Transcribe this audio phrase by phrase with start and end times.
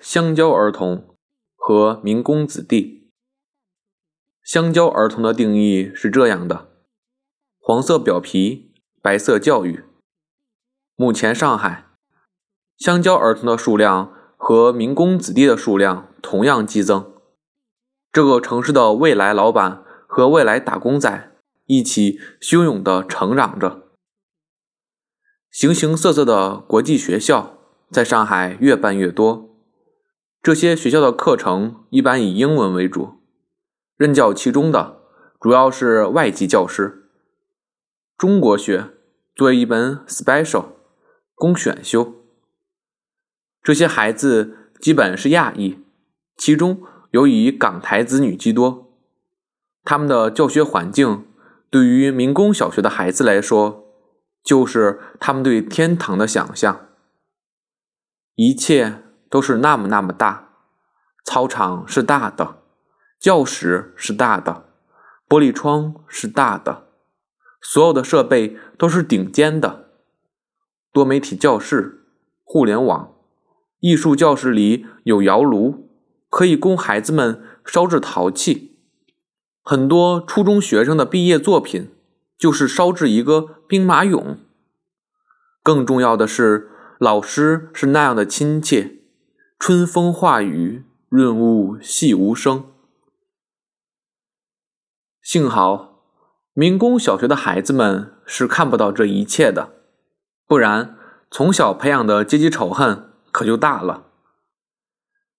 [0.00, 1.16] 香蕉儿童
[1.56, 3.10] 和民工子弟。
[4.42, 6.68] 香蕉儿童的定义是这样的：
[7.58, 9.84] 黄色表皮，白色教育。
[10.96, 11.86] 目前上海
[12.76, 17.12] 香蕉儿童的数量和民工子弟的数量同样激增。
[18.12, 21.32] 这个城市的未来老板和未来打工仔
[21.64, 23.88] 一起汹涌地成长着。
[25.50, 27.58] 形形色色的国际学校
[27.90, 29.53] 在上海越办越多。
[30.44, 33.14] 这些学校的课程一般以英文为主，
[33.96, 35.00] 任教其中的
[35.40, 37.08] 主要是外籍教师。
[38.18, 38.90] 中国学
[39.34, 40.66] 作为一门 special
[41.34, 42.16] 供选修。
[43.62, 45.78] 这些孩子基本是亚裔，
[46.36, 48.92] 其中有以港台子女居多。
[49.82, 51.26] 他们的教学环境
[51.70, 53.86] 对于民工小学的孩子来说，
[54.42, 56.88] 就是他们对天堂的想象。
[58.34, 59.03] 一切。
[59.34, 60.50] 都是那么那么大，
[61.24, 62.58] 操场是大的，
[63.18, 64.66] 教室是大的，
[65.28, 66.84] 玻璃窗是大的，
[67.60, 69.88] 所有的设备都是顶尖的。
[70.92, 72.04] 多媒体教室、
[72.44, 73.12] 互联网、
[73.80, 75.88] 艺术教室里有窑炉，
[76.30, 78.78] 可以供孩子们烧制陶器。
[79.64, 81.90] 很多初中学生的毕业作品
[82.38, 84.36] 就是烧制一个兵马俑。
[85.60, 86.70] 更重要的是，
[87.00, 89.00] 老师是那样的亲切。
[89.58, 92.66] 春风化雨，润物细无声。
[95.22, 96.02] 幸好，
[96.52, 99.70] 民工小学的孩子们是看不到这一切的，
[100.46, 100.98] 不然
[101.30, 104.04] 从小培养的阶级仇恨可就大了。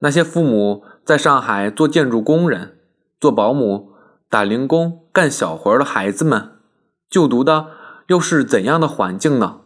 [0.00, 2.80] 那些父母在上海做建筑工人、
[3.20, 3.92] 做保姆、
[4.28, 6.58] 打零工、干小活的孩子们，
[7.08, 7.68] 就读的
[8.08, 9.60] 又是怎样的环境呢？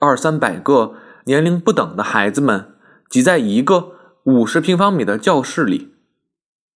[0.00, 2.71] 二三百个年龄不等的孩子们。
[3.12, 5.92] 挤在一个五十平方米的教室里，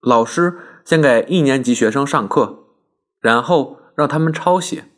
[0.03, 2.67] 老师先给一年级学生上课，
[3.21, 4.91] 然后让他们抄写，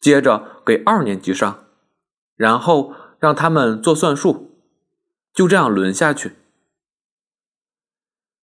[0.00, 1.66] 接着给二年级上，
[2.34, 4.58] 然后让他们做算术，
[5.32, 6.32] 就这样轮下去。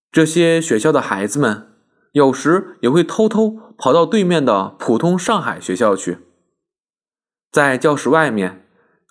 [0.10, 1.74] 这些学校的孩子们
[2.14, 6.20] 有时也会偷偷跑到对面的普通上海学校去，
[7.52, 8.66] 在教室外面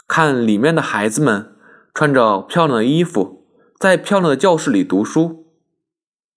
[0.09, 1.55] 看里面的孩子们。
[1.93, 3.45] 穿着漂亮的衣服，
[3.78, 5.47] 在漂亮的教室里读书，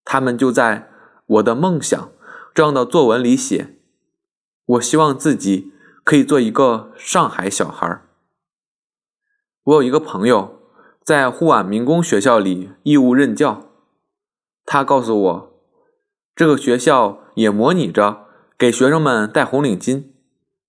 [0.03, 0.89] 他们就在
[1.25, 2.11] 我的梦想
[2.53, 3.77] 这样的作文里写
[4.65, 5.71] ：“我希望自己
[6.03, 8.01] 可以做一个上海小孩。”
[9.63, 10.59] 我有一个朋友
[11.01, 13.69] 在沪皖民工学校里义务任教，
[14.65, 15.53] 他告诉我，
[16.35, 18.25] 这个学校也模拟着
[18.57, 20.05] 给学生们戴红领巾，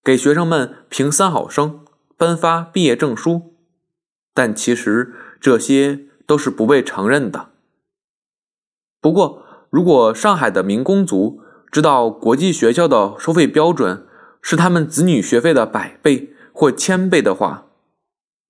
[0.05, 1.85] 给学生们评三好生，
[2.17, 3.54] 颁发毕业证书。
[4.35, 7.51] 但其实这些都是不被承认的。
[9.01, 11.41] 不过，如果上海的民工族
[11.71, 14.07] 知道国际学校的收费标准
[14.43, 17.67] 是他们子女学费的百倍或千倍的话，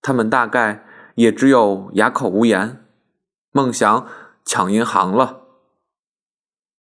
[0.00, 2.84] 他们大概也只有哑口无言，
[3.52, 4.06] 梦想
[4.44, 5.43] 抢银行了。